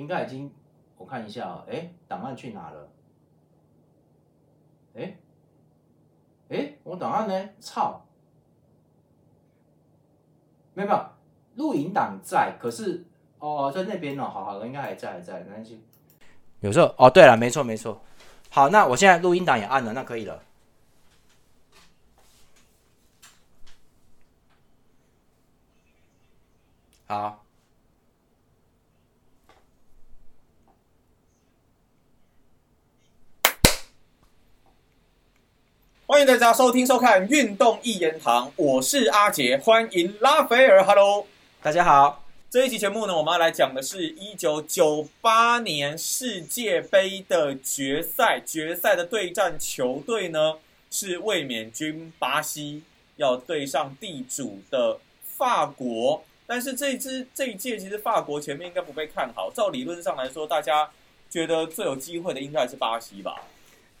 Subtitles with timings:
[0.00, 0.50] 应该已经，
[0.96, 2.88] 我看一下哦，哎，档案去哪了？
[4.94, 5.16] 哎，
[6.48, 7.48] 哎，我档案呢？
[7.60, 8.04] 操！
[10.72, 11.06] 没有没有，
[11.56, 13.04] 录影档在，可是
[13.38, 15.84] 哦，在那边哦，好好的，应该还在还在，没关系。
[16.60, 18.00] 有时候哦，对了，没错没错。
[18.48, 20.42] 好，那我现在录音档也按了，那可以了。
[27.06, 27.39] 好，
[36.20, 41.26] 欢迎大家收听收看《运动一言堂》，我是阿杰，欢迎拉斐尔，Hello，
[41.62, 42.22] 大家好。
[42.50, 50.56] 这一期节目呢，我们要来讲的是一九九八年世界杯的决赛，决赛的对战球队呢
[50.90, 52.82] 是卫冕军巴西，
[53.16, 56.22] 要对上地主的法国。
[56.46, 60.90] 但是这一支这一届其实法国前面应该不被看好，照理论上来说，大家
[61.30, 63.40] 觉得最有机会的应该是巴西吧？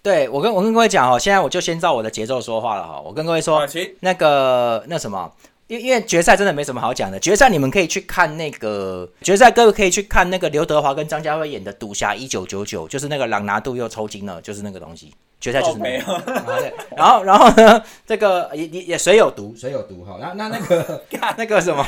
[0.02, 3.00] 对我跟我跟各位讲哦，现在我就先照我的节奏说话了哈。
[3.04, 3.66] 我跟各位说，
[4.00, 5.30] 那个那什么，
[5.66, 7.20] 因因为决赛真的没什么好讲的。
[7.20, 15.12] 决赛你们可以去看那个决赛，各位可以去看那个刘德华跟张家辉演的《赌侠一九九九》，就是那个朗拿度又抽筋了，就是那个东西。
[15.40, 16.04] 决赛就是没有，
[16.94, 20.18] 然后 然后呢，这个也也也水有毒，水有毒哈。
[20.20, 21.02] 那那那个
[21.38, 21.86] 那个什么，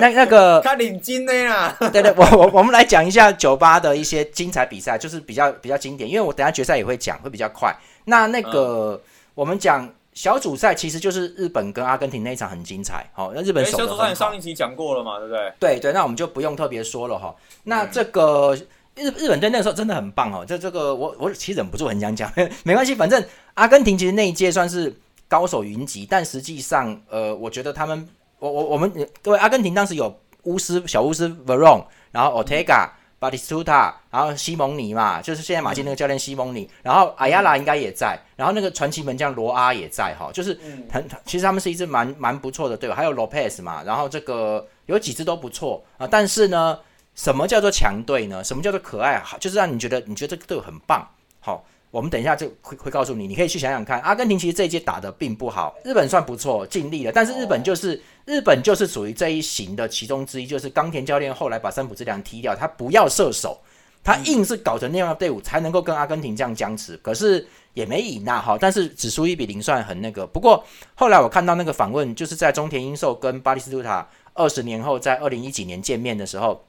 [0.00, 1.76] 那那个他领金的呀。
[1.92, 6.08] 对对，我我我们来讲一下酒吧的一些精彩比赛，就是比较比较经典。
[6.08, 7.74] 因为我等下决赛也会讲，会比较快。
[8.04, 9.00] 那那个
[9.34, 13.08] 我们讲小组赛，其实就是日本跟阿根廷那一场很精彩。
[13.12, 15.52] 好，那日本小组赛上一集讲过了嘛，对不对？
[15.58, 17.34] 对对，那我们就不用特别说了哈。
[17.64, 18.56] 那这个。
[18.98, 22.32] 日日本队那个时候真的很棒哦，这这个我我其实忍不住很想讲，
[22.64, 24.90] 没关系，反正阿根廷其实那一届算是
[25.28, 28.08] 高手云集，但实际上，呃，我觉得他们，
[28.38, 28.90] 我我我们
[29.22, 32.88] 各位阿根廷当时有巫师小巫师 Veron，然后 Ortega、
[33.20, 40.58] Batistuta，然后西蒙尼嘛，就是现在马竞那个教练西蒙尼，然后阿亚拉应该也在，然后那个传奇门将罗阿也在哈，就是
[40.90, 46.78] 很其实他们是一支蛮蛮不错的队伍，还有 Lopez 嘛，然后这个有几支都不错啊，但是呢。
[47.16, 48.44] 什么叫做强队呢？
[48.44, 49.18] 什么叫做可爱？
[49.20, 51.02] 好，就是让你觉得你觉得这个队伍很棒。
[51.40, 54.00] 好，我们等一下就会会告诉你，你可以去想想看。
[54.00, 57.12] 阿根廷其实这一届打的并不好，日本算不错，尽力了。
[57.12, 63.58] 但是日本就是日本就是属于这一型的其中之一，就是冈田教练后来把三浦之良踢掉，他不要射手，
[64.04, 66.96] 他硬是搞成那样的队伍才能够跟阿根廷这样僵持。
[66.98, 70.26] 可是也没赢呐，好，但是只输一比零，算很那个。
[70.26, 70.62] 不过
[70.94, 76.66] 后来我看到那个访问，就是在中田英寿跟巴利斯图塔二十年后在二零一几年见面的时候。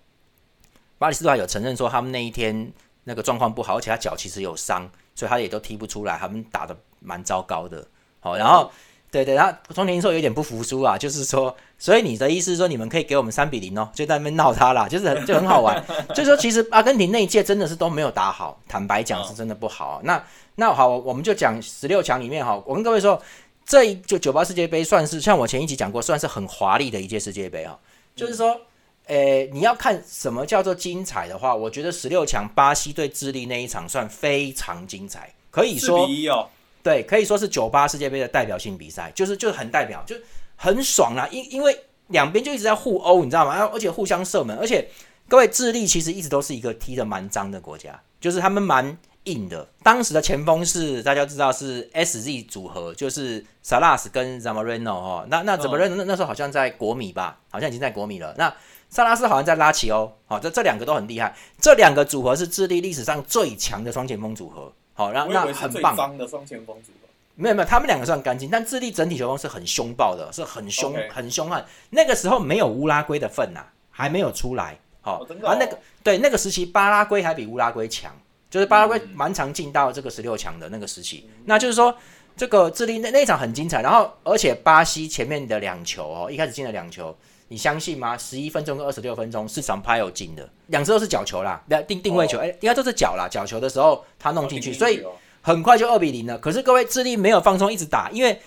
[1.00, 2.74] 巴里斯塔有承认说，他们那一天
[3.08, 4.86] 那个状况不好，而且他脚其实有伤，
[5.16, 6.18] 所以他也都踢不出来。
[6.18, 7.88] 他们打的蛮糟糕的。
[8.20, 8.70] 好，然后
[9.10, 15.82] 对对，然后中田英寿有点不服输啊，就是说，所以你的意思是说，你们可以给我们三比零哦，就在那边闹他啦，就是很就很好玩。
[16.10, 20.02] 就是说，其实阿根廷那一届真的是都没有打好，坦白讲是真的不好。
[20.04, 20.22] 那
[20.56, 23.22] 那好，我们就讲十六强里面哈，我跟各位说，
[23.66, 27.80] 这一就九八世界杯算是像我前一集讲过，算是很华丽的一届世界杯哈，
[28.14, 28.60] 就是说。
[29.08, 36.48] 诶，你要看什么叫做精彩的话，我觉得十六强巴西对智利那一场算非常精彩，可以说比一哦，
[36.84, 40.16] 对，可以说是九八世界杯的代表性比赛，就是就是很代表，就
[40.56, 43.70] 很爽啊，因因为两边就一直在互殴，你知道吗？
[43.74, 44.88] 而且互相射门，而且
[45.28, 49.68] 各位智利其实一直都是一个踢的蛮脏的国家，就是他们蛮硬的。
[49.84, 58.54] 当时的前锋是大家知道是 SZ 组合，就是 Salas 跟 Zamorano 哦，那那 Zamorano 那那时候好像在国米吧，好像已经在国米了，那。
[58.90, 61.36] 萨拉斯好像在拉齐欧，好，这这两个都很厉害。
[61.60, 65.94] 这两个组合是智利历史上最强的双前锋组合，好，然后那很棒。
[65.94, 71.66] 脏的双前锋组合，没有没有，他们两个算干净，但智利整体球风是很凶暴的，是很凶很凶悍。
[71.90, 73.60] 那个时候没有乌拉圭的份呐，
[73.92, 78.16] 还没有出来，好，啊那个对那个时期巴拉圭还比乌拉圭强，
[78.50, 81.30] 就是巴拉圭蛮常进到这个十六强的那个时期。
[81.46, 81.96] 那就是说
[82.36, 87.16] 这个智利那那场很精彩，然后而且巴西前面的两球哦，一开始进了两球。
[87.50, 88.18] 你相信吗？
[88.18, 95.02] 十一分钟跟二十六分钟是场拍有进的，两次都是角球啦，定定位球，哎，应该都是角啦，角球的时候他弄进去，所以
[95.40, 96.38] 很快就二比零了。
[96.38, 98.38] 可是各位智利没有放松，一直打，因为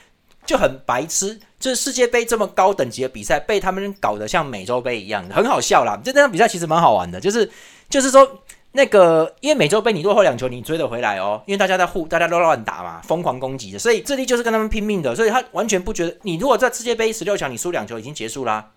[0.44, 5.98] 就很白痴，就是世界杯这么高等级的比赛被他们搞得像美洲杯一样，很好笑啦。
[6.04, 7.50] 这那场比赛其实蛮好玩的，就是
[7.88, 18.70] 就是说那个因为美洲杯你落后两球你追得回来哦，因为大家在互大家都乱打嘛，疯狂攻击的，所以智利就是跟他们拼命的，所以他完全不觉得你如果在世界杯十六强你输两球已经结束啦。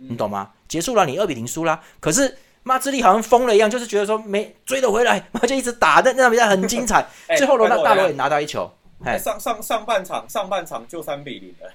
[0.00, 0.50] 你懂吗？
[0.68, 1.80] 结束了，你二比零输啦。
[1.98, 6.00] 可是妈智利好像疯了一样，就是觉得说没追得回来， 妈就一直打。
[6.04, 7.04] 那那场比赛很精彩，
[7.36, 8.70] 最后罗纳大罗也拿到一球。
[9.18, 11.72] 上上上半场上半场就三比零了。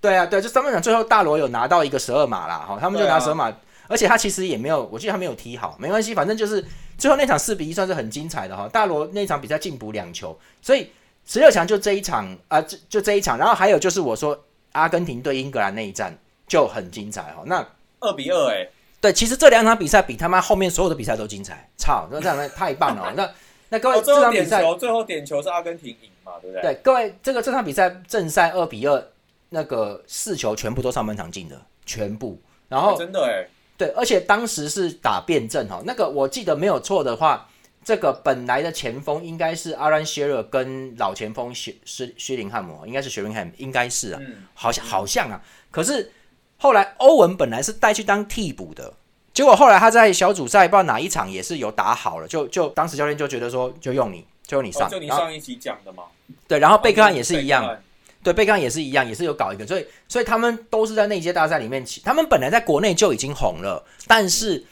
[0.00, 3.52] 对啊，对，就上半场最后大罗有拿到一个十二码啦，哈，他们就拿十二码。
[3.88, 6.64] 而且他其实也没有，我记得他没有踢好，没关系，反正就是
[6.98, 8.68] 最后那场四比一算是很精彩的哈。
[8.68, 10.90] 大罗那场比赛进补两球，所以
[11.24, 13.38] 十六强就这一场啊，就就这一场。
[13.38, 14.38] 然后还有就是我说
[14.72, 16.16] 阿根廷对英格兰那一战
[16.46, 17.42] 就很精彩哈。
[17.46, 17.66] 那
[18.00, 18.68] 二比二哎，
[19.00, 23.12] 对，其实这两场比赛比他妈后面所有的比赛都精彩，操，那这样太棒了。
[23.16, 23.30] 那
[23.68, 26.62] 那各位这场比赛最后点球是阿根廷赢嘛，对不对？
[26.62, 29.04] 对，各位这个这场比赛正赛二比二，
[29.48, 32.40] 那个四球全部都上半场进的，全部。
[32.68, 33.46] 然后真的哎。
[33.76, 37.48] 对，而且当时是打辩证哈，那个我记得没有错的话，
[37.84, 44.20] 这个本来的前锋应该是阿兰谢尔跟老前锋薛薛薛林汉姆，应该是薛林汉姆，应该是啊，
[44.54, 45.40] 好像好像啊。
[45.70, 46.10] 可是
[46.56, 48.92] 后来欧文本来是带去当替补的，
[49.34, 56.04] 结果后来他在小组赛不知道哪一场也是有打好了，就就当时教练就觉得说就用你，就用你上，就你上一集讲的嘛。
[56.48, 57.78] 对，然后贝克汉也是一样。
[58.26, 64.64] 对，贝康也是一样，也是有搞一个，所以所以他们都是在那届大赛里面起，他们本来在国内就已经红了，但是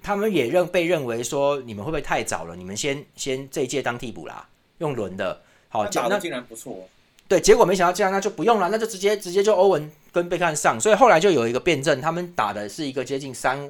[0.00, 2.54] 他们也认被认为说你们会不会太早了？
[2.54, 4.46] 你们先先这一届当替补啦，
[4.78, 6.88] 用轮的，好，那竟然不错，
[7.26, 13.68] 对，结果没想到这样，那就不用了，那就直接直接就欧文跟贝康上，所以后来就有一个辩证，他们打的是一个接近三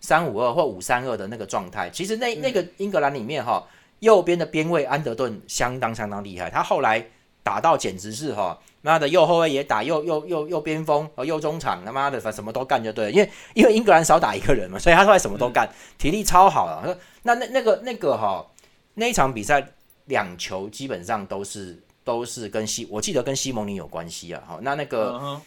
[0.00, 1.88] 三五二或五三二的那个状态。
[1.90, 3.64] 其实那那个英格兰里面哈，
[4.00, 7.06] 右边的边卫安德顿相当相当厉害，他后来
[7.42, 8.58] 打到简直是哈。
[8.80, 13.10] 妈的，右后卫也打，右右右右边锋和右中场，他妈的，反什么都干就对了。
[13.12, 15.68] 因为因为英格兰少打一个人嘛，所以他后来什么都干，
[15.98, 16.98] 体力超好了。
[17.22, 18.44] 那那那个那个哈，
[18.94, 19.64] 那一场比赛
[20.06, 24.42] 两球基本上都是都是跟西，我记得跟西蒙尼有关系啊。
[24.46, 25.40] 好，那那个。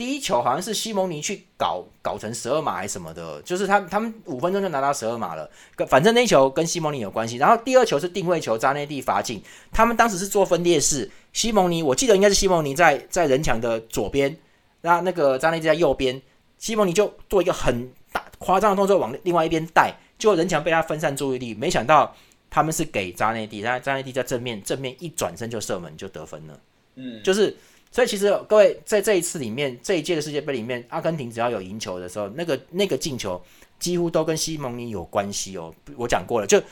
[0.00, 5.46] 第一球好像是西蒙尼去搞搞成十二码还是什么的，就是他他们五分钟就拿到十二码了。
[5.86, 7.36] 反正那球跟西蒙尼有关系。
[7.36, 9.42] 然后第二球是定位球，扎内蒂罚进。
[9.70, 14.34] 他们当时是做分裂式，西蒙尼我记得应该是西蒙尼在在人墙的左边，
[14.80, 16.22] 那那个扎内蒂在右边，
[16.56, 21.52] 西蒙尼就做一个很大夸张的动作往另外一边带，就人墙被他分散注意力。
[21.52, 22.16] 没想到
[22.48, 26.58] 他们是给扎内蒂，然后扎内蒂在正面正面一转身就射门就得分了。
[26.94, 27.54] 嗯，就是。
[27.92, 33.40] 所以其实各位在这一次里面，这一届的世界杯里面，阿根廷只要有赢球的时候，那个那个进球
[33.80, 35.74] 几乎都跟西蒙尼有关系哦。
[35.96, 36.62] 我讲过了，就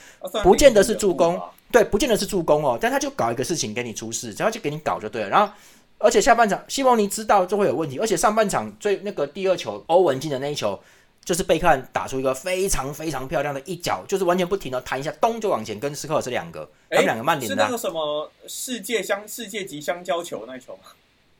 [0.45, 1.41] 不见得是助攻，
[1.73, 5.29] 对，不见得是助攻哦，但他就搞一个事情给你出事，只要就给你搞就对了。
[5.29, 5.53] 然后，
[5.99, 10.79] 而且下半场西蒙尼知道就会有问题，而且上半场最那个第二球欧文进的那一球，
[11.25, 20.83] 就是贝克汉打出一个非常非常漂亮的一脚，就是完全不停的弹一下，咚就往前，跟斯科尔是两个，他们两个慢点的，是那个什么世界相世界级香蕉球那球吗？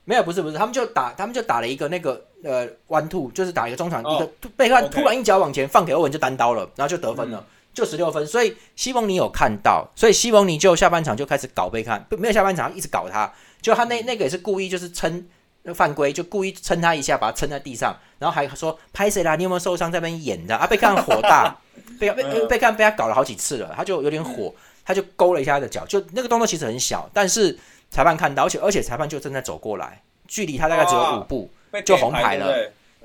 [0.05, 8.25] 没有，不是不是，他们就打，他们就打了一个那个呃弯兔，就是打一个中场，一个贝克突然一脚往前放给欧文就单刀了，然后就得分了，就十六分。
[8.25, 13.31] 所以西蒙尼有看到，所以西蒙尼就下半场就开始搞贝克汉，没有下半场一直搞他，
[13.61, 15.23] 就他那那个也是故意就是撑
[15.75, 19.35] 犯规，就故意撑他一下，把他撑在地上，然后还说拍谁啦？
[19.35, 19.91] 你有没有受伤？
[19.91, 20.65] 在那边演的啊？
[20.65, 21.55] 贝克汉火大，
[21.99, 24.51] 贝贝贝克汉被他搞了好几次了，他就有点火，
[24.83, 27.55] 他就勾了一下他的脚，就那个动作其实很小，但是。
[27.89, 31.49] 裁判看到，而且而且裁判就正在走过来，距离他大概只有五步，
[31.83, 32.53] 就红牌了。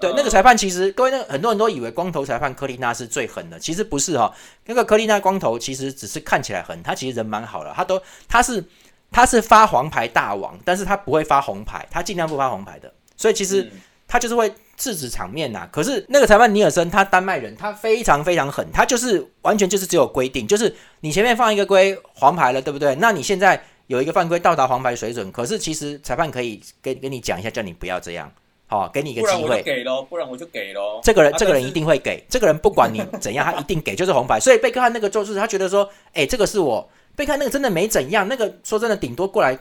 [0.00, 4.30] 对，那个裁判其实各位那很多人都以为光头裁判科利纳是最狠的，其实不是哈。
[4.66, 8.62] 那个科利纳光头其实只是看起来狠，他其实人蛮好的，他都他是
[9.12, 12.92] 他是发黄牌大王，但是他不会发红牌，他尽量不发红牌的。
[13.16, 13.70] 所以其实
[14.08, 15.66] 他就是会制止场面呐。
[15.70, 22.96] 可是那个裁判尼尔森他丹麦人，他非常非常狠，他就是完全就是只有规定，就是你前面放一个规黄牌了，对不对？
[22.96, 23.62] 那你现在。
[23.86, 28.32] 有一个犯规到达黄牌水准，可是其实裁判可以跟跟你讲一下，叫你不要这样，
[28.66, 29.62] 好，给你一个机会。
[29.62, 31.00] 给喽，不然我就给喽。
[31.02, 32.24] 这个人，这个人一定会给。
[32.28, 34.40] 这个人不管你怎样，他一定给，就是红牌。
[34.40, 39.58] 所以贝克汉那个就是他觉得说，哎，这个是我贝克汉那个真的没怎样，那个说真的顶多过来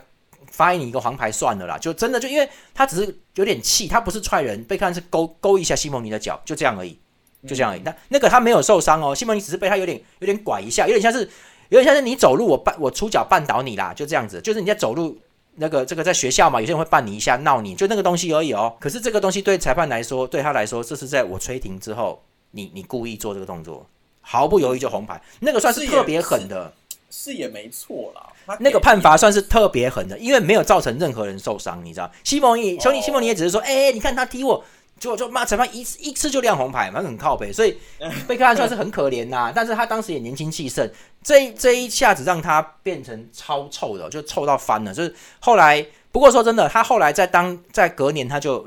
[0.50, 6.98] 发你一个黄牌算了啦，就真的就因为他只是有点气，他不是踹人，贝克汉是勾勾一下西蒙尼的脚，就这样而已，
[7.46, 7.82] 就这样而已。
[7.84, 11.28] 那那个他没有受伤哦，西蒙尼只是被他有点有点拐一下，有点像是。
[11.70, 14.40] 有点像是你走路，我绊我出脚绊倒你啦，就这样子。
[14.40, 15.16] 就是你在走路，
[15.56, 18.74] 那个这个在学校嘛，有些人会绊你一下，闹你，就那个东西而已哦。
[18.78, 23.86] 可是这个东西对裁判来说，对他来说，这是在我吹停之后，你你故意做这个动作，
[24.20, 26.72] 毫不犹豫就红牌，那个算是特别狠的，
[27.10, 28.56] 是也没错啦。
[28.60, 32.10] 那个判罚算是特别狠的，因为没有造成任何人受伤，你知道？
[32.22, 34.62] 西蒙尼兄弟，西蒙尼也只是说，哎，你看他踢我。
[34.98, 37.76] 就就骂裁判一一次就亮红牌，反正很靠背，所以
[38.26, 39.52] 贝克汉算是很可怜呐。
[39.54, 40.88] 但是他当时也年轻气盛，
[41.22, 44.94] 这这一下子让他变成超臭的，就臭到翻了。
[44.94, 48.66] 就是后来，不过说真的，他后来在当在隔年他就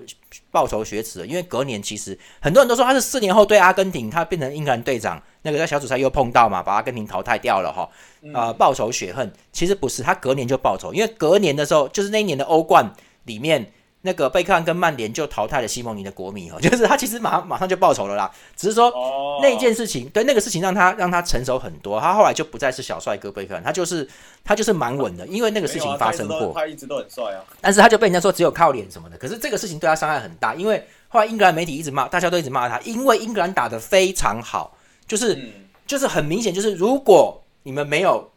[0.52, 7.90] 报仇雪耻了，因为隔年其实很多人都说他是四年后对阿根廷，他变成英格兰队长，那个在小组赛又碰到嘛，把阿根廷淘汰掉了哈。
[8.34, 12.94] 呃，报仇雪恨其实不是，他隔年就报仇，因为隔年的时候就是那一年的欧冠
[13.24, 13.72] 里面。
[14.02, 24.08] 那个贝克汉跟曼联就淘汰了西蒙尼的国米哦， 就是他其实马上马上就报仇了啦，只是说哦，那件事情，对那个事情让他让他成熟很多，他后来就不再是小帅哥贝克汉，他就是
[24.44, 27.44] 他就是蛮稳的，因为那个事情发生过，他一直都很帅啊。
[27.60, 34.78] 但是他就被人家说只有靠脸什么的，可是这个事情对他伤害很大，因为后来英格兰媒体一直骂，大家都一直骂他，因为英格兰打得非常好，
[35.08, 35.50] 就是、嗯，
[35.86, 38.30] 就是很明显，就是如果你们没有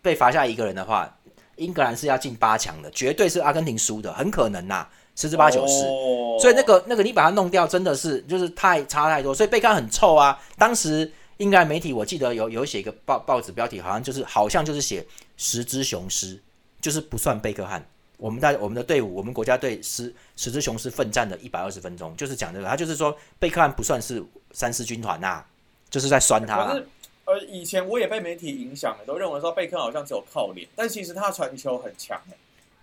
[0.00, 1.12] 被罚下一个人的话，
[1.56, 4.86] 英格兰是要进八强的，绝对是阿根廷输的，很可能呐、
[5.18, 5.84] 十之八九是。
[5.84, 10.40] 哦所以那个那个你把它弄掉，真的是就是太差太多，所以贝克汉很臭啊。
[10.56, 15.04] 当时应该媒体我记得有有写一个报报纸标题，好像就是好像就是写
[15.36, 16.40] 十只雄狮，
[16.80, 17.84] 就是不算贝克汉。
[18.18, 24.22] 我们大我们的队伍，我们国家队十十只雄狮奋战了一百二十分钟，就是讲这个，他就是说贝克汉不算是
[24.52, 25.44] 三狮军团呐、
[25.90, 26.66] 就是在酸他啦。
[26.66, 26.86] 可是
[27.24, 32.36] 呃，以前我也被媒体影响了，都认为说贝克好像只有靠脸，但其实他传球很强欸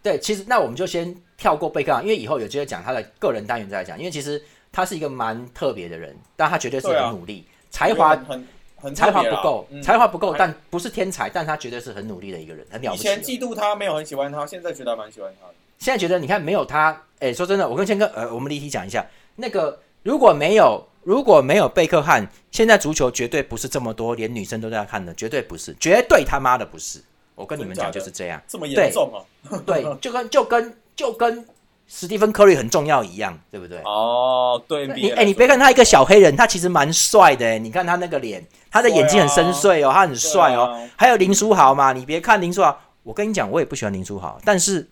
[0.05, 4.39] 对，其实那我们就先跳过贝克汉，因为以后有机会讲他的个人单元再来讲，因为其实
[4.71, 13.03] 他是一个蛮特别的人，但他绝对是很努力，才华很很很才华不够，嗯才华不够，但不是天才，但他绝对是很努力的一个人，很了不起以。
[13.07, 15.55] 前嫉妒他，没有很喜欢他，现在觉得还蛮喜欢他的。
[15.79, 19.03] 现在觉得你看没有他，哎、说真的，我跟谦哥，呃，我们离题讲一下，
[19.37, 27.01] 那个如果没有如果没有贝克汉，现在足球绝对不是这么多，连女生都在看的，绝对不是，绝对他妈的不是。
[27.35, 29.19] 我跟你们讲就是这样，这么严重啊、
[29.65, 31.45] 对， 就跟就跟就跟
[31.87, 33.79] 史蒂芬科瑞很重要一样，对不对？
[33.83, 40.89] 哦，对，你哎、你别看他一个小黑人，他其实蛮帅的哎，你看他那个脸，他的眼睛很深邃哦，他很帅哦。
[40.95, 44.87] 还有林书豪嘛，你别看林书豪，我跟你讲，我也不喜欢林书豪，但是、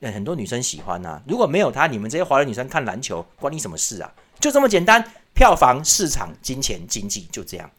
[0.00, 4.10] 呃很多女生喜欢呐、如果没有他，你们这些华人女生看篮球关你什么事啊？
[4.40, 7.70] 就这么简单，票房、市场、金钱、经济就这样。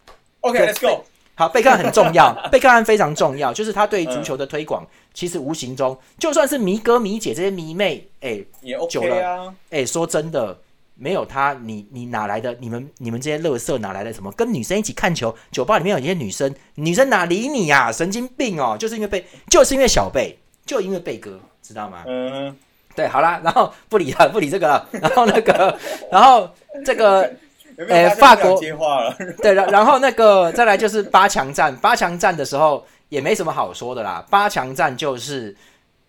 [0.42, 1.04] OK，Let's、go。
[1.36, 10.58] 好，贝克汉很重要， 贝克汉非常重要，就是他对足球的推广，其实无形中，就算是迷哥迷姐这些迷妹，哎、也久 OK 了啊，哎、说真的，
[10.96, 12.56] 没有他，你你哪来的？
[12.62, 14.32] 你们你们这些乐色哪来的什么？
[14.32, 18.78] 跟女生一起看球，酒吧里面有一些女生，女生哪理你呀、神经病哦！
[18.80, 22.06] 就是因为贝，就是因为小贝，就因为贝哥，知道吗？
[22.08, 22.56] 嗯，
[22.96, 25.78] 对，好啦，然后不理了，不理这个了，然后那个，
[26.10, 26.50] 然后
[26.86, 27.30] 这个
[27.78, 29.16] 有没有发现法国接话了？
[29.42, 35.56] 对，然然后那个再来就是八强战，八强战的时候也没什么好说的啦，八强战就是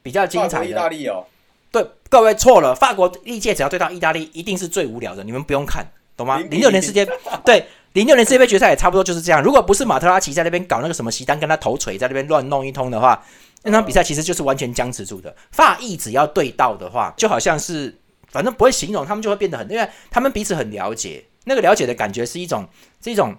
[0.02, 0.88] 比较精彩的意大。
[0.88, 1.24] 利哦，
[1.72, 6.38] 对，各位错了，法国历届只要对到意大利，一定是最无聊的，你们不用看，懂吗？
[6.50, 7.06] 零六年世界
[7.44, 9.42] 对零六年世界杯决赛也差不多就是这样。
[9.42, 13.24] 如果不是马特拉奇在那边搞那个什么席丹跟他头锤在那边乱弄一通的话，
[13.62, 15.34] 那场比赛其实就是完全僵持住的。
[15.50, 17.96] 法意只要对到的话，就好像是
[18.30, 22.68] 反正不会形容，他们就会变得很，因为他们彼此很了解，那个了解的感觉是一种
[23.02, 23.34] 是一种。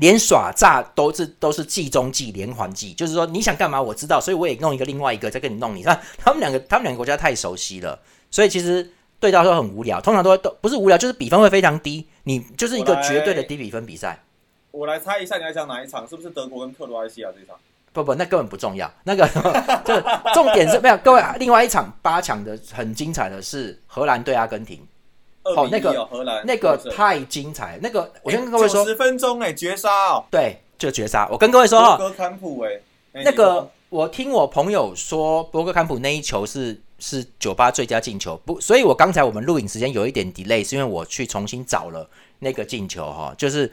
[0.00, 5.82] 连耍诈都是都是计中计连环计，就是说你想干嘛我知道，所以我也弄一个另外一个再跟你弄你。
[5.82, 7.98] 看他们两个，他们两个国家太熟悉了，
[8.30, 8.88] 所以其实
[9.18, 14.22] 对到时候很无聊，通常都会都不是无聊，就是比分会非常低，你就是一个绝对的低比分比赛。
[14.70, 16.06] 我来猜一下，你要讲哪一场？
[16.06, 17.56] 是不是德国跟克罗埃西亚这一场？
[17.92, 18.88] 不不，那根本不重要。
[19.02, 19.26] 那个
[19.84, 20.00] 就
[20.32, 24.80] 重点是没有各位，另外一场八强的很精彩的是荷兰对阿根廷，
[25.54, 27.78] 哦那个哦，荷兰那个太精彩。
[27.82, 31.28] 那个我先跟各位说，十分钟哎，绝杀哦，对，就绝杀。
[31.30, 32.80] 我跟各位说哈，博格坎普哎，
[33.12, 42.08] 哎那个我听我朋友说，博格坎普那一球是是酒吧最佳进球，不，所以我刚才我们录影时间有一点 delay，是因为我去重新找了
[42.40, 43.70] 那个进球哈，就是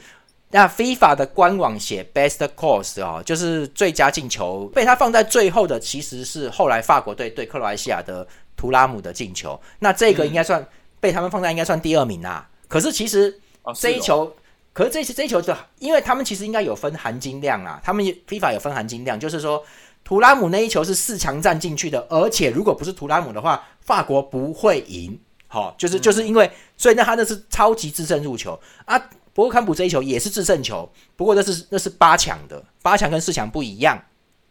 [0.51, 10.65] 那 FIFA 的官网写 best course 哦，就是最佳进球，被他放在最后的其实是后来法国队对克罗埃西亚的图拉姆的进球，那这个应该算、
[11.05, 12.49] 被他们放在应该算第二名啦。
[12.67, 13.29] 可是其实
[13.61, 14.35] 啊是哦这一球，
[14.73, 19.63] 可是这这一球的，因为他们其实应该有分含金量啊，他们 FIFA 有分含金量，就是说
[20.03, 25.19] 图拉姆那一球是四强战进去的，而且如果不是图拉姆的话，法国不会赢。
[25.47, 29.01] 好、就是就是因为，所以那他那是超级制胜入球啊。
[29.33, 34.01] 博格坎普这一球也是制胜球，不过那是那是八强的，八强跟四强不一样，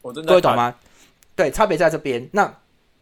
[0.01, 0.55] 我真的各位懂？
[0.55, 0.75] 吗？
[1.35, 2.27] 对，差别在这边。
[2.33, 2.55] 那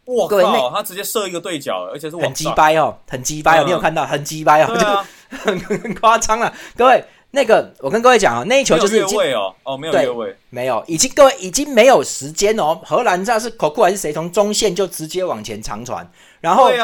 [0.05, 3.67] 我各位靠，他直接射一个对角，而且是很鸡，掰哦，很鸡掰哦，嗯。
[3.67, 4.05] 你有看到？
[4.05, 6.53] 很鸡掰哦，啊，就 很很夸张了。
[6.75, 12.79] 各位，那个我跟各位讲哦，那一球就是已经位哦，哦没有对越位，没有，已经各位已经没有时间哦。
[12.83, 16.05] 荷兰这样是口库还是谁从中线就直接往前长传，
[16.41, 16.77] 然后对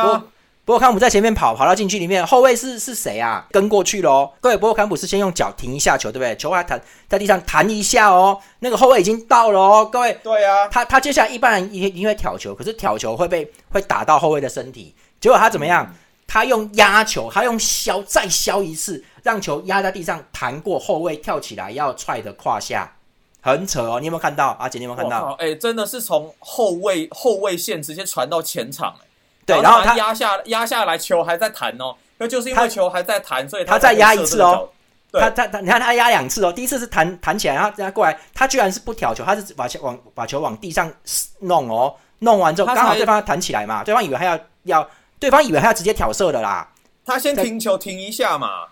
[0.69, 3.47] 啊博坎普在前面跑，跑到禁区里面，后卫是是谁啊？
[3.49, 4.31] 跟过去喽。
[4.39, 6.35] 各位，博尔坎普是先用脚停一下球，对不对？
[6.37, 9.89] 球还弹在地上弹一下哦，那个后卫已经到了哦。
[9.91, 15.91] 各位，对啊，他他接下来一般人一一定会挑球，可是挑球会被会打到后卫的身体，结果他怎么样？
[16.27, 22.95] 他用压球，他用削再削一次，让球压在地上，弹过后卫跳起来要踹的胯下，
[23.41, 23.99] 很扯哦！
[23.99, 24.55] 你有没有看到？
[24.59, 25.35] 阿姐，你有没有看到？
[25.39, 29.07] 哎，真的是从后卫后卫线直接传到前场，哎，
[29.55, 34.69] 对，然后他压下压下来，球还在弹哦，那就是因为球还在弹，所以他再压一次哦。
[35.11, 40.91] 他他他，你看他压两次哦，第一次是弹弹起来，然后他过来，他居然是不挑球，他是把球往把球往地上
[41.39, 44.87] 弄哦，弄完之后刚好对方弹起来嘛，对方以为他要要，
[45.19, 46.69] 对方以为他要直接挑射的啦。
[47.03, 48.67] 他先停球停一下嘛，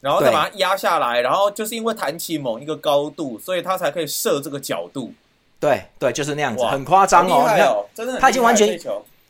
[0.00, 5.12] 然后再把它压下来，然后就是因为弹起某一个高度，所以他才可以射这个角度。
[5.60, 8.80] 对对，就是那样子，很夸张哦，真的，他已经完全。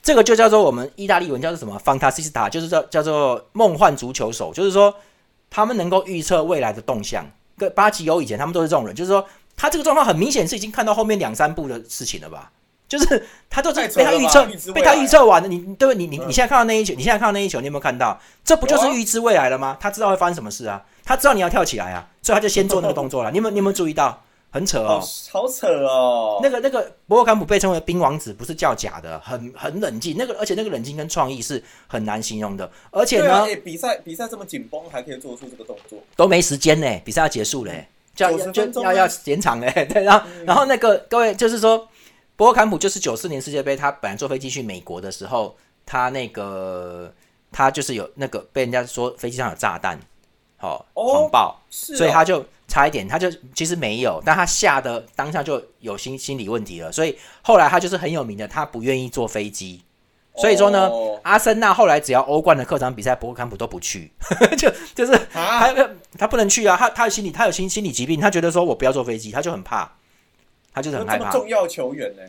[0.02, 4.92] 这个就叫做我们意大利文叫做什么 “fantasista”，就是叫叫做梦幻足球手，就是说
[5.48, 7.24] 他们能够预测未来的动向。
[7.56, 9.24] 跟巴吉欧以前他们都是这种人，就是说
[9.56, 12.50] 他这个状况很明显是已经看到后面两三步的事情了吧？
[12.88, 14.44] 就是他都是被他预测，
[14.74, 15.48] 被他预测完的。
[15.48, 15.94] 你对不对？
[15.94, 18.20] 你你你现在看到那一球，你现在看到那一球，你有没有看到？
[18.44, 19.76] 这不就是预知未来了吗？
[19.80, 20.82] 他知道会发生什么事啊？
[21.04, 23.30] 他知道你要跳起来啊，所以他就先做那个动作了。
[23.30, 24.22] 你有没有你有没有注意到？
[24.52, 26.38] 很扯哦，好扯哦！
[26.42, 30.14] 那个那个博尔坎普被称为冰王子，不是叫假的，很很冷静。
[30.18, 32.70] 那个而且那个冷静跟创意是很难形容的。
[32.90, 39.72] 而且呢，比赛比赛这么紧绷，还可以做出这个动作，都没时间呢，比赛要结束嘞，就要就要要延长嘞。
[39.90, 41.88] 对，然后然后那个各位就是说，
[42.36, 45.56] 博尔坎普就是九四年世界杯，他本来坐飞机去美国的时候，
[45.86, 47.10] 他那个
[47.50, 49.98] 他就是有那个被人家说飞机上有炸弹，
[50.62, 52.42] 好谎报，所以他就。
[52.68, 59.82] 差一点，他就其实没有，但他吓得当下就有心心理问题了，所以后来他就是很有名的，他不愿意坐飞机。
[60.36, 60.90] 所以说呢，
[61.22, 64.10] 阿森纳后来只要欧冠的客场比赛，博格坎普都不去，
[64.56, 65.74] 就就是他
[66.16, 69.92] 他不能去啊，他他心理他有心心理疾病，他觉得说我不要坐飞机，他就很怕，
[70.72, 71.30] 他就是很害怕。
[71.30, 72.22] 重要球员呢？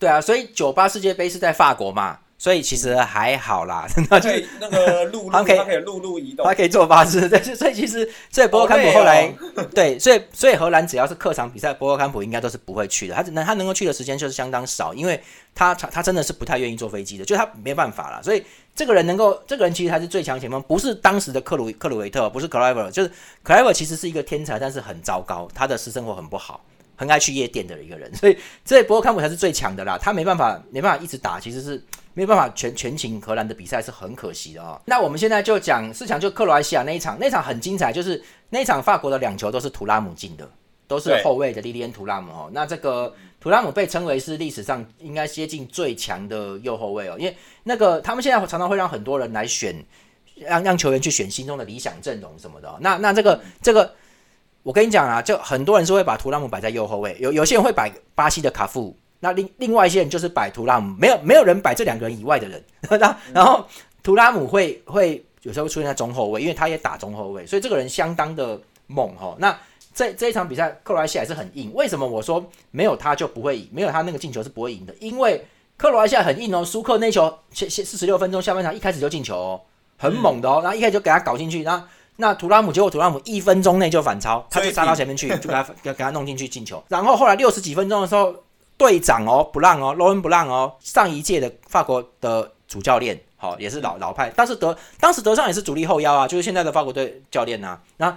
[0.00, 2.18] 对啊，所以九八世界杯是在法国嘛。
[2.38, 4.28] 所以其实还好啦， 那就
[4.60, 7.26] 那个陆路， 它可以陆路移动，他可以坐巴士。
[7.30, 9.32] 对，所以其实所以博尔坎普后来
[9.74, 13.14] 对，所以所以荷兰只要是客场比赛，博尔坎普应该都是不会去的。
[13.14, 15.18] 他只能他能够去的时间就是相当少，因为
[15.54, 18.22] 他他真的是不太愿意坐飞机的，就他没办法了。
[18.22, 23.08] 所以这个人能够，这个人其实他是最强前锋，不是当时的克鲁克鲁维特，不是克莱尔，就是
[23.42, 26.62] 克莱尔其实是一个天才，但是很糟糕，他的私生活很不好，
[26.96, 28.12] 很爱去夜店的一个人。
[28.14, 31.80] 所以所以博尔坎普才是最强的啦，他没办法没办法一直打，其实是。
[32.16, 34.80] 没有办法全全勤荷兰的比赛是很可惜的啊。
[34.86, 40.50] 那我们现在就讲四强，就克罗埃西亚那一场，那场很精彩，就是那一场法国的两球都是图拉姆进的，
[40.88, 42.50] 都是后卫的莉莉安图拉姆哦。
[42.54, 49.76] 那这个图拉姆被称为是历史上应该接近最强的右后卫哦，因为那个他们现在常常会让很多人来选，
[50.36, 52.78] 让让球员去选心中的理想阵容什么的。
[52.80, 53.94] 那那这个这个，
[54.66, 58.92] 我跟你讲啊，就很多人是会把图拉姆摆在右后卫，有有些人会摆巴西的卡夫。
[59.20, 62.60] 那另另外一些人就是摆图拉姆，没有没有人摆这两个人以外的人。
[62.98, 63.64] 然然后
[64.02, 69.36] 图拉姆会会有时候出现在中后卫，因为他也打中后卫，所以这个人相当的猛哈。
[69.38, 69.56] 那
[69.94, 71.72] 这这一场比赛，克罗埃西亚是很硬。
[71.72, 73.68] 为什么我说没有他就不会赢？
[73.70, 76.64] 没有他那个进球是不会赢的，因为克罗埃西亚很硬哦。
[76.64, 79.60] 苏克那球先先四十六分钟下半场一开始就进球哦，
[79.96, 80.58] 很猛的哦。
[80.60, 86.82] 然后一开始就给他搞进去，然后那图拉姆结果图拉姆一分钟内就反超，他就杀到前面去，就给他给 给他弄进去进球。
[86.88, 88.34] 然后后来六十几分钟的时候。
[88.78, 90.76] 队长哦，不让哦，罗恩不让哦。
[90.80, 97.80] 上一届的法国的主教练，好也是老老派，但是德当时德尚也是主力后腰啊，就是现在的法国队教练呐。
[97.96, 98.14] 那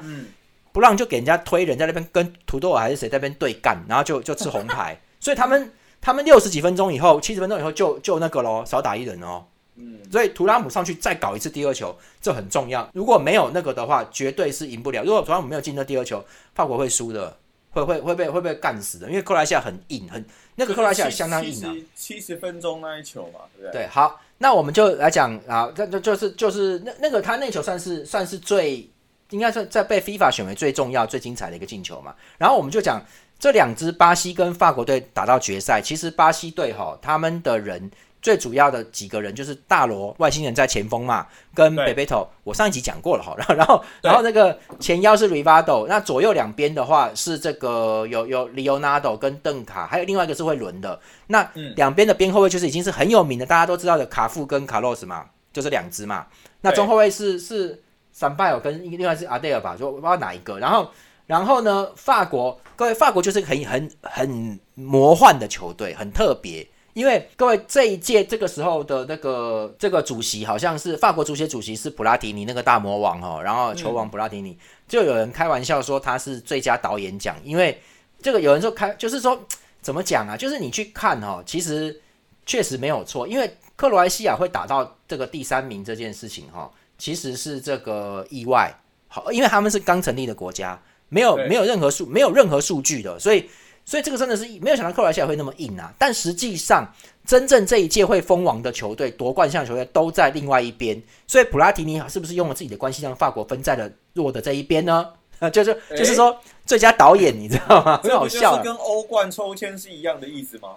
[0.74, 5.00] 不让就给人家推人，在那边跟土豆还是谁在那边对干，然后就就吃红牌。
[5.22, 9.46] 所以他们他们六十几分钟以后，七十分钟以后就就那个喽，少打一人哦。
[9.80, 12.88] 嗯，所以图拉姆上去再搞一次第二球，这很重要。
[12.94, 15.04] 如果没有那个的话，绝对是赢不了。
[15.04, 17.38] 如果图拉姆没有进那第二球，法国会输的。
[17.72, 21.72] 会会会被会被干死的，因为克罗埃西亚很硬，很那个克罗埃西亚相当硬啊。
[21.94, 23.84] 七十分钟那一球嘛，对不对？
[23.84, 28.90] 对，好，那我们就来讲啊，这就就是就是那那个他那球算是算是最
[29.30, 32.16] 应该是在被 FIFA 选为最重要最精彩的一个进球嘛。
[32.40, 33.00] 然后我们就讲
[33.38, 37.92] 这两支巴西跟法国队打到决赛，其实巴西队哈他们的人。
[38.22, 43.34] 最主要的几个人就是大罗外星人在前锋嘛，跟贝贝头，我上一集讲过了哈。
[43.38, 51.00] 然后， 然后，然后那个前腰是 Rivado，那左右两边的话是这个有有 Leonardo 跟邓卡，还有另外一个是会轮的。
[51.28, 56.28] 那两边的边后卫就是已经是很有名的，大家都知道的卡夫跟卡洛斯嘛，就是两支嘛。
[56.62, 60.60] 那中后卫是是桑拜尔跟另外是阿戴尔吧，就不知道哪一个。
[60.60, 60.92] 然后，
[61.26, 66.68] 然后呢，法国各位，法国就是很很很魔幻的球队，很特别。
[67.00, 77.82] 因为各位这一届这个时候的那个这个主席好像是法国足协主席是普拉提尼那个大魔王哦，然后球王普拉提尼就有人开玩笑说他是最佳导演奖，因为
[78.22, 79.40] 这个有人说开就是说
[79.82, 80.36] 怎么讲啊？
[80.36, 82.02] 就是你去看哦，其实
[82.46, 93.50] 确实没有错，因为克罗埃西亚会打到这个第三名这件事情哈，其实是这个意外好，因为他们是刚成立的国家，没有没有任何数没有任何数据的，所以。
[93.90, 95.92] 所以这个真的是没有想到克罗西亚会那么硬啊。
[95.98, 96.88] 但实际上，
[97.26, 101.02] 真正这一届会封王的球队、夺冠项球队都在另外一边。
[101.26, 105.12] 所以普拉提尼是不是用了自己的关系让法国分在了弱的这一边呢？
[105.40, 108.00] 啊，就是就是说最佳导演，你知道吗？
[108.06, 110.76] 很好笑，跟欧冠抽签是一样的意思吗？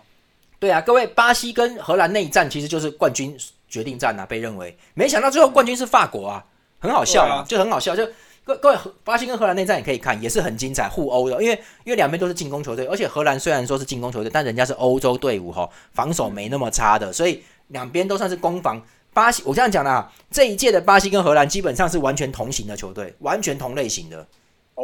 [0.59, 3.37] 对啊，各位，巴西跟荷兰那一战其实就是冠军
[3.69, 6.43] 决定战啊，被认为没想到最后冠军是法国啊，
[6.79, 7.95] 很好笑啊，就很好笑。
[7.95, 8.09] 就
[8.45, 11.43] 各各位，巴西跟荷兰内战也可以看，也是很精彩，互殴的。
[11.43, 18.83] 因为因为两边都是进攻球队，而且荷兰虽然说是进攻球队，但人家是欧洲队伍哈，防守没那么差的，所以两边都算是攻防。
[19.15, 24.27] 巴西，我这样讲啦，这一届的巴西跟荷兰基本上是完全同型的球队，完全同类型的。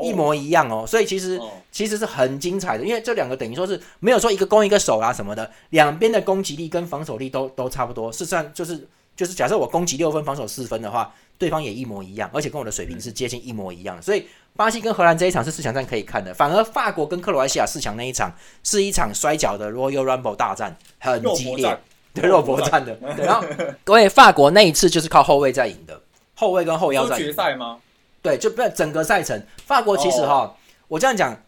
[0.03, 1.41] 一模一样哦，所以其实
[1.73, 8.13] 其实是很精彩的，因为这两个等于说是没有说一个攻一个守啊什么的，两边的攻击力跟防守力都都差不多。
[8.13, 14.03] 事实上就是就是假设我攻击六分，防守四分的话，对方也一模一样，而且跟我的水平是接近一模一样的。
[14.03, 18.31] 所以巴西跟荷兰这一场是四强战可以看的，反而法国跟克罗埃西亚四强那一场
[18.65, 21.79] 是一场摔跤的 Royal Rumble 大战，很激烈，
[22.13, 22.95] 对肉搏战的。
[23.17, 23.47] 对，然后
[23.85, 26.01] 各位法国那一次就是靠后卫在赢的，
[26.35, 27.79] 后卫跟后腰在决赛吗？
[28.21, 30.57] 对，就不整个赛程，法国其实哈，
[30.89, 31.41] 我这样讲，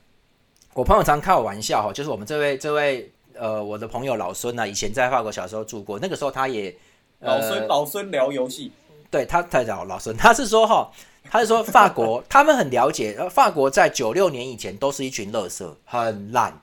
[0.72, 6.72] 我朋友常开我玩笑哈，就是我们这位这位呃，我的朋友老孙呢，以前在法国小时候住过，那个时候他也
[7.18, 8.70] 老孙老孙聊游戏，
[9.10, 10.90] 对他他讲老师，他是说哈，
[11.30, 16.62] 他是说法国他们很了解，法国在九六年以前都是一群垃圾，很烂。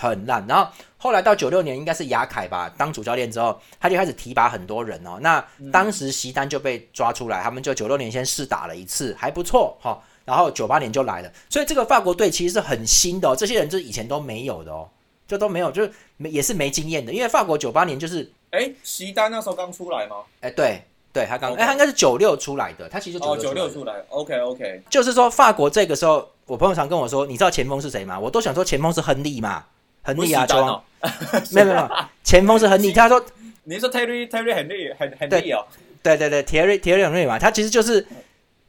[0.00, 5.18] 很烂，然后后来到九六年应该是雅凯吧当主教练之后，他就开始提拔很多人哦。
[5.20, 10.00] 那当时席丹就被抓出来，他们就九六年先试打了一次，还不错哈。
[10.24, 13.34] 然后九八年就来了，所以这个法国队其实是很新的哦。
[13.34, 14.88] 这些人就是以前都没有的哦，
[15.26, 17.12] 这都没有，就是没也是没经验的。
[17.12, 20.18] 因为法国九八年就是，哎，席丹那时候刚出来吗？
[20.42, 20.80] 哎，对
[21.18, 28.18] 对，他刚，哎，他应该是九六出来的，他其实哦九六出来，OK OK，就是说法国这个时候，我朋友常跟我说，你知道前锋是谁吗？
[28.18, 29.64] 我都想说前锋是亨利嘛。
[30.00, 30.82] 亨利啊，球王，
[31.52, 31.90] 没有没有，
[32.24, 32.92] 前锋是亨利。
[32.94, 33.22] 他说，
[33.64, 35.62] 你说 Terry Terry 很厉很很厉哦，
[36.02, 37.38] 对对对，Terry Terry 很厉嘛。
[37.38, 38.06] 他其实就是，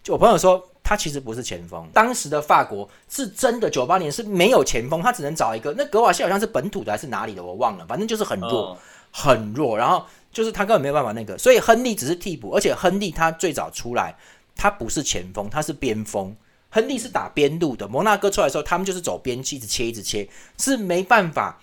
[0.07, 1.87] 我朋友说他其实不是前锋。
[1.93, 5.73] 当时的法国是真的九八年是没有前锋，他只能找一个。
[5.77, 7.85] 那格瓦西好像是本土的还是哪里的，我忘了。
[7.87, 8.77] 反正就是很弱，
[9.11, 9.77] 很弱。
[9.77, 12.51] 然后就是他根本没有办法那个，所以亨利只是替补。
[12.51, 14.15] 而且亨利他最早出来，
[14.55, 16.35] 他不是前锋，他是边锋。
[16.69, 21.59] 亨利是打边路的，摩纳哥出来的时候，他们就是走边区，一直切，一直切，是没办法，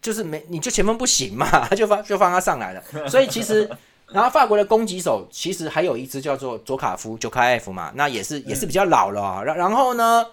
[0.00, 2.82] 就是没你就前锋不行嘛，就 放就放他上来了。
[3.06, 3.70] 所以其实，
[4.06, 9.44] 然后法国的攻击手其实还有一支叫做佐卡夫，九卡 F 嘛，那也是也是比较老了。
[9.44, 10.24] 然然后呢，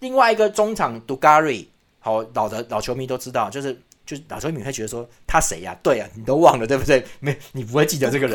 [0.00, 1.66] 另外一个中场杜加瑞，
[2.00, 3.80] 好老的老球迷都知道，就是。
[4.08, 5.76] 就是老球迷会觉得说他谁呀？
[5.82, 7.04] 对啊，你都忘了对不对？
[7.20, 8.34] 没，你不会记得这个人。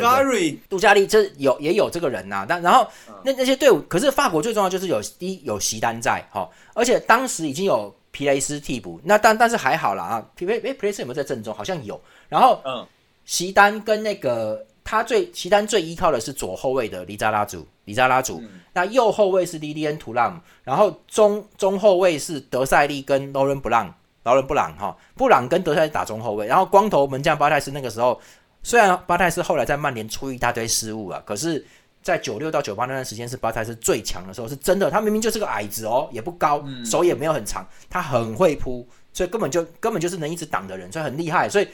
[0.68, 2.46] 杜加利这有也有这个人呐。
[2.48, 2.86] 但然后
[3.24, 9.00] 那那些队伍，可是法国最重要就是有第一有席丹在哈，而且当时已经有皮雷斯替补。
[9.02, 11.52] 那但但是还好了啊，皮雷诶皮雷斯有没有在正中？
[11.52, 12.00] 好像有。
[12.28, 12.86] 然后嗯，
[13.24, 18.40] 席丹跟那个他最席丹最依靠的是左后卫的里扎拉祖，里扎拉祖。
[18.72, 23.92] 那右后卫是莉莉安图朗，然后中中后卫是德塞利跟罗伦布朗。
[24.24, 28.20] 劳伦布朗哈，布朗跟德赛打中后卫，然后光头门将巴泰斯那个时候，
[28.62, 31.64] 虽然巴泰斯后来在曼联出一大堆失误啊，可是，
[32.02, 41.48] 在九六到九八那段时间是巴泰斯最强的时候，是真的，他明明就是个矮子哦，也不高，手也没有很长，他很会扑，所以根本就根本就是能一直挡的人，所以很厉害。
[41.48, 41.68] 所以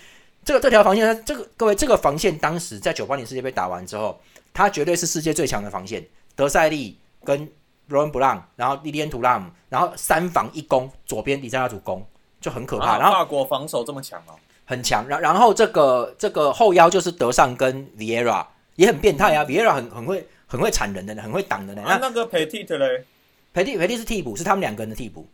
[0.45, 4.21] 这个这条防线，这个各位这个防线当时在九八年世界杯打完之后，
[4.53, 7.49] 他绝对是世界最强的防线，德塞利跟
[7.87, 12.05] 罗恩布朗，然后利利安图拉姆，然后三防一攻，左边迪扎拉主攻。
[12.41, 14.33] 就很可怕，然后法国防守这么强哦，
[14.65, 15.07] 很强。
[15.07, 21.83] 然然后这个这个后腰就是德尚跟 Viera 也很变态啊，Viera 很很会很会铲人的，很会挡的呢。
[21.85, 23.05] 那那个 Petit 嘞
[23.53, 25.29] ？Petit Petit 是替补，是他们两个人的替补，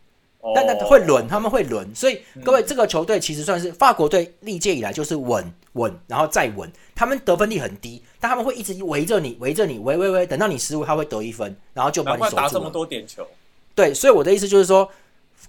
[0.53, 1.95] 但但会轮，他们会轮。
[1.95, 6.69] 所以各位，这个球队其实算是法国队历届以来就是稳稳，然后再稳。
[6.93, 12.35] 他们得分率很低，但他们会一直围着你，围着你，围围围，等到你失误，他会得一分，然后就把你守住。
[12.35, 13.25] 打这么多点球？
[13.73, 14.91] 对，所以我的意思就是说。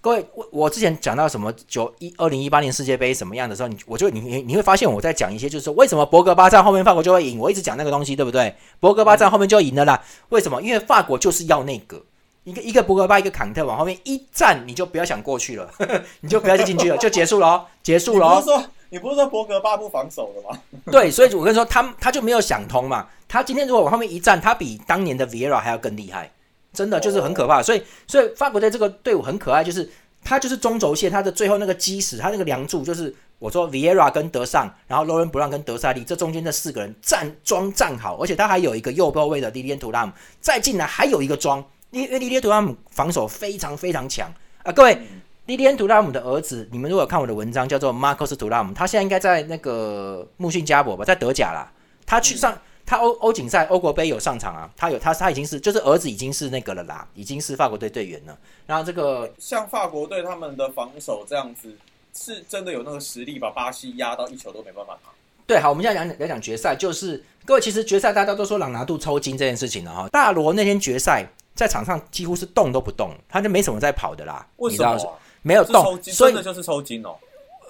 [0.01, 8.55] 各位，我我之前讲到什么九一二零一八年世界杯什么样的时候，你我就你你你会发现我在讲一些，就是说为什么博格巴站后面法国就会赢，我一直讲那个东西，对不对？
[8.79, 10.63] 博格巴站后面就赢了啦，为什么？
[10.63, 12.01] 因为法国就是要那个
[12.45, 18.35] 一个一个博格巴一个坎特往后面一站，你就不要想过去了，呵 呵你就不要再进去了， 就结束了哦，结束了哦。
[18.37, 20.63] 不是说你不是说博格巴不防守的吗？
[20.93, 23.07] 对，所以我跟你说，他他就没有想通嘛。
[23.27, 26.31] 他今天如果往后面一站，他比当年的 Viera 还要更厉害。
[26.73, 29.89] 真的就是很可怕，所以所以法国队这个队伍很可爱，就是
[30.23, 44.33] 他就是中轴线，他的最后那个基石，他那个梁柱就是我说 Viera 跟德尚，然后 l 伦布朗跟德塞利这中间这四个人站桩站好，而且他还有一个右后卫的利连图拉姆再进来还有一个桩，因为利连图拉姆防守非常非常强。
[44.63, 44.99] 啊，各位
[45.47, 51.73] 莉莉安·图拉姆的儿子，你们如果看我的文章，叫做马克斯·图拉姆，他现在应该在那个穆逊加博吧，在德甲啦。
[52.05, 58.35] 他去上他欧欧锦赛、欧国杯有上场啊，他有他他已经是就是儿子已经是那个了啦，已经是法国队队员了。
[58.67, 61.77] 然后这个像法国队他们的防守这样子，
[62.15, 65.11] 是真的有那个实力把巴西压到一球都没办法拿。
[65.47, 70.09] 对，好，我们现在讲来讲决赛，就是各位其实决赛大家都说朗拿度抽筋这件事情了哈。
[70.09, 74.47] 大罗那天决赛在场上几乎是动都不动，他就没什么在跑的啦。
[74.57, 75.19] 为什么？
[75.43, 77.15] 没有动，所以就是抽筋哦。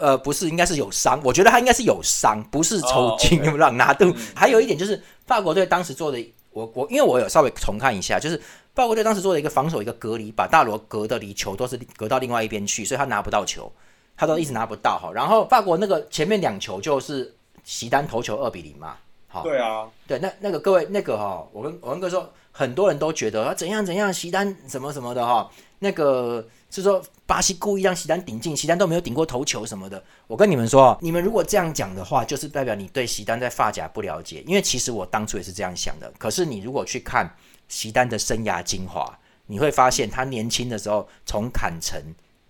[0.00, 1.20] 呃，不是，应该是有伤。
[1.22, 3.42] 我觉得他应该是有伤，不是抽筋。
[3.56, 8.40] 让拿度还有一点就是法国队当时做的，我我因为我有稍微重看一下，就是
[8.74, 13.70] 法国队当时做的一个防守一个隔离，把大罗隔的离球都是隔到另外一边去，所以他拿不到球，
[14.16, 15.10] 他都一直拿不到哈。
[15.14, 17.34] 然后法国那个前面两球就是。
[17.64, 30.02] 席丹头球二比零嘛，好，对啊，对，那那个各位那个哈，我跟我跟哥说，很多人都觉得怎样怎样，席丹什么什么的哈，那个是说巴西故意让席丹顶进，席丹都没有顶过头球什么的。
[30.26, 36.12] 我跟你们说，你们如果这样讲的话，就是代表你对席丹在发甲不了解，因为其实我当初也是这样想的。
[36.18, 37.28] 可是你如果去看
[37.68, 42.00] 席丹的生涯精华，你会发现他年轻的时候从坎城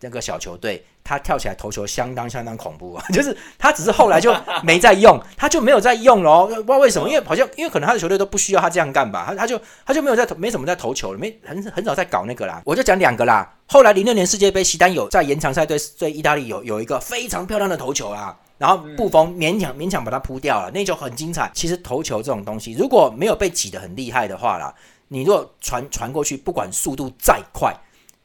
[0.00, 0.84] 那个小球队。
[1.08, 3.04] 他跳起来投球相当相当恐怖啊！
[3.10, 6.46] 就是他只是后来就没再用，他就没有再用了哦。
[6.48, 12.60] 不知道为什么，因为好像因为可能他的球队都不需要他这样干吧，他他就他就没有在没什么在投球了，没很很少在搞那个啦。
[12.66, 13.50] 我就讲两个啦。
[13.66, 21.50] 后来零六年世界杯，西丹有在延长赛对对意大利有有一个非常漂亮的投球啦，然后布冯勉强勉强把它扑掉了，那球很精彩。
[21.54, 24.74] 其实投球这种东西，如果没有被挤得很厉害的话啦，
[25.08, 27.74] 你如果传传过去，不管速度再快，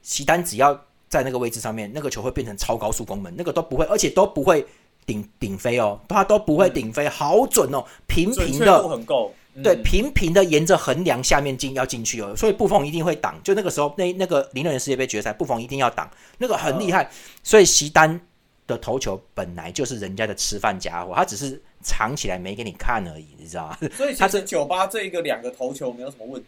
[0.01, 0.77] 西丹只要。
[1.13, 4.65] 在那个位置上面，那个球会变成超高速攻门，那个都不会，而且都不会
[5.05, 17.07] 顶顶飞哦，它都不会顶飞，好准哦，平平的，很够，对，平平的沿着横梁下面进要进去哦，所以布冯一定会挡，就那个时候那那个零六年世界杯决赛，布冯一定要挡，那个很厉害，
[17.43, 18.19] 所以席丹
[18.65, 23.77] 的头球本来就是人家的吃饭家伙，他只是藏起来没给你看而已，你知道吗？
[23.95, 26.47] 所以他是酒吧这一个两个头球没有什么问题，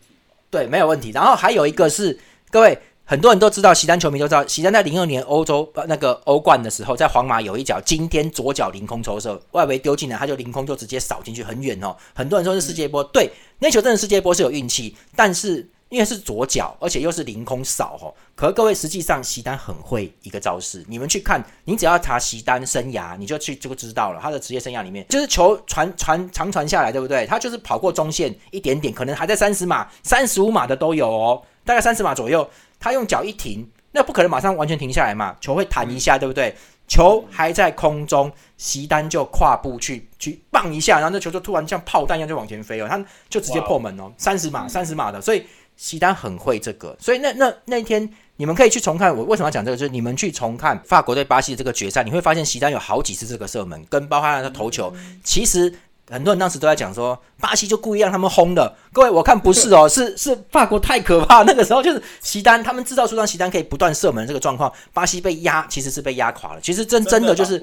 [0.50, 1.12] 对，没有问题。
[1.12, 2.76] 然后还有一个是各位。
[3.08, 11.96] 很多人都知道，席丹球迷都知道，席丹在零二年欧洲那个欧冠的时候，在皇马有一脚惊天左脚凌空抽射，外围丢进来，他就凌空就直接扫进去，很远哦。
[12.16, 18.12] 很多人说是世界波，对，那球真的世界波是有运气，但是因为是左脚，而且又是凌空扫哦。
[18.36, 24.20] 可是各位，实际上席丹很会一个招式，你们去看，你只要查席丹生涯，你就去就知道了。
[24.20, 27.28] 他的职业生涯里面，就是球传传长传下来，对不对？
[27.28, 32.50] 他就是跑过中线一点点，可能还在三十码、三十五码的都有哦，大概三十码左右。
[32.86, 35.36] 他用脚一停，那不可能马上完全停下来嘛？
[35.42, 36.56] 球会弹一下，对不对？
[36.88, 45.44] 球还在空中，席丹就跨步去去棒一下，然后那球就突然像炮弹一样就往前飞了，他就直接破门哦，三十码，三十码的，所以
[45.76, 46.96] 席丹很会这个。
[47.00, 49.76] 所以那那那天你们可以去重看，我为什么要讲这个？
[49.76, 54.94] 就是你们去重看法国对巴西的这个决赛，你会发现席丹有好几次这个射门，跟包括他的头球，
[55.24, 55.74] 其实。
[56.10, 58.76] 很多人当时都在讲说，巴西就故意让他们轰的。
[58.94, 61.42] 各位，我看不是哦， 是是法国太可怕。
[61.48, 66.62] 那个时候就是席丹他们制造出让席丹可以不断射门这个状况，巴西被压，其实是被压垮了。
[66.62, 67.62] 其实真真的就是，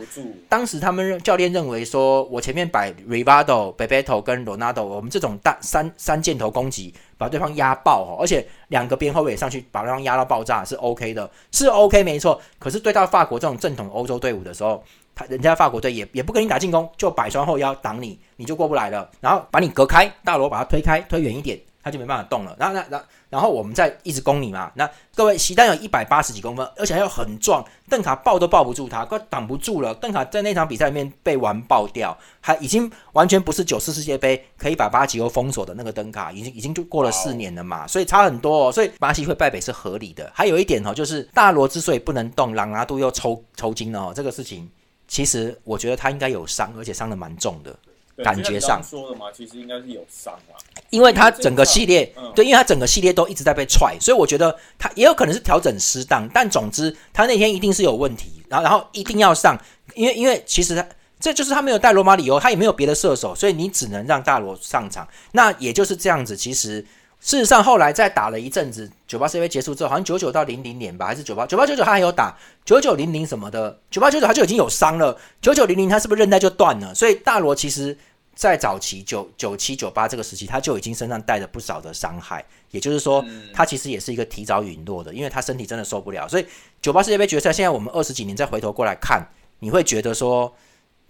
[0.49, 12.41] 当时他们教练认为说，我前面摆 Rivaldo、Bebeto 跟 Ronaldo，我们这种大三三箭头攻击，把对方压爆哦，而且两个边后卫上去把对方压到爆炸是 OK 的，是 OK 没错。
[12.59, 14.83] 可是对到法国这种正统欧洲队伍的时候，
[15.15, 19.09] 他人家法国队也也不跟你打进攻，就摆双后腰挡你，你就过不来了。
[19.21, 22.57] 然后把你隔开，大罗把他推开，推远一点，他就没办法动了。
[22.59, 24.71] 然后那那然后我们再一直攻你嘛。
[24.75, 29.95] 那各位，席丹有一百八十几公分，而且还要很壮，邓卡抱都抱不住他，快挡不住了。
[29.95, 38.69] 邓卡在那场比赛里面被完爆掉，还已经完全不是九四世界杯可以把巴西欧封锁的那个邓卡，已经已经就过了四年了嘛，所以差很多。
[38.69, 38.73] 哦。
[38.73, 40.31] 所以巴西会败北是合理的。
[40.35, 44.71] 还有一点哦，就是大罗之所以不能动，朗拿度又抽抽筋了哦，这个事情。
[45.13, 47.79] 其实我觉得他应该有伤，而且伤的蛮重的，
[48.25, 50.57] 感觉上说的嘛，其实应该是有伤啊。
[50.89, 56.27] 因为他整个系列，对，因为他整个系列都一直在被踹，所以我觉得他也有可能是调整失当。
[56.33, 59.55] 但总之，他那天一定是有问题，然后然后一定要上，
[59.95, 60.89] 因为因为其实他
[61.21, 65.07] 这就是他没有带罗马里欧，他也没有别的射手，所以你只能让大罗上场。
[65.33, 66.83] 那也就是这样子，其实。
[67.25, 76.93] 事实上，后来在打了一阵子，九八世界杯结束之后，好像九九到零零年吧，还是九八九八九九他还有打九九零零什么的，九八九九他就已经有伤了，九九零零他是不是韧带就断了？
[76.93, 77.97] 所以大罗其实，
[78.35, 86.27] 在早期九九七九八这个时期，他就已经身上带着不少的伤害，也就是说，他其实也是一个提早陨落的，因为他身体真的受不了。
[86.29, 86.47] 所以
[86.81, 89.25] 九八世界杯决赛，现在我们二十几年再回头过来看，
[89.61, 90.53] 你会觉得说。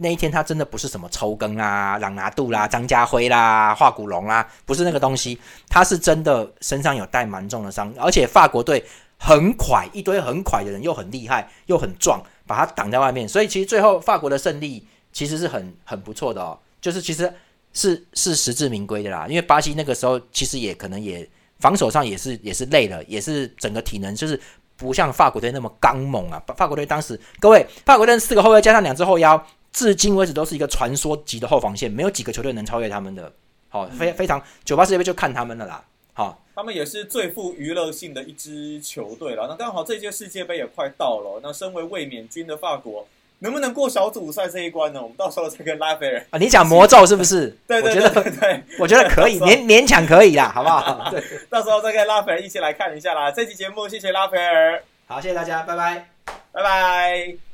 [0.03, 8.85] 那一天他真的不是什么抽根啊、朗拿度啦、张家辉啦、华古龙啦，不是那个东西，他是真的身上有带蛮重的伤，而且法国队
[9.19, 13.29] 很快，一堆很快的人又很厉害又很壮，把他挡在外面。
[13.29, 17.33] 所以其实最后法国的胜利其实是很很不错的哦，就是其实
[17.73, 19.27] 是是实至名归的啦。
[19.29, 21.29] 因为巴西那个时候其实也可能也
[21.61, 24.39] 防守上也是也是累了，也是整个体能就是
[24.77, 26.43] 不像法国队那么刚猛啊。
[26.57, 29.41] 法国队当时各位，法国队四个后卫加上两只后腰，
[29.73, 33.33] 至今为止都是一个传说级的后防线，没有几个球队能超越他们的。
[33.69, 35.83] 好，非非常九八世界杯就看他们了啦。
[36.13, 39.47] 好，他们也是最富娱乐性的一支球队了。
[39.49, 43.09] 那刚好这届世界杯也快到了，那身为卫冕军的法国，
[43.39, 45.01] 能不能过小组赛这一关呢？
[45.03, 47.57] 我们到时候再跟拉斐尔啊，你讲魔咒是不是？
[47.67, 51.09] 对对对对，我觉得可以， 勉勉强可以啦，好不好？
[51.11, 53.31] 对，到时候再跟拉斐尔一起来看一下啦。
[53.31, 56.11] 这期节目谢谢拉斐尔，好，谢谢大家，拜拜，
[56.53, 57.52] 拜拜。